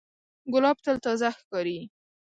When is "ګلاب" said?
0.53-0.77